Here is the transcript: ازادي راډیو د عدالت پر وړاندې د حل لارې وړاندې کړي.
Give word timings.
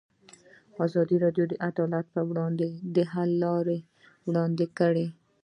ازادي 0.85 1.17
راډیو 1.25 1.45
د 1.49 1.53
عدالت 1.69 2.05
پر 2.13 2.23
وړاندې 2.29 2.67
د 2.95 2.97
حل 3.11 3.31
لارې 3.43 3.79
وړاندې 4.27 4.65
کړي. 4.79 5.07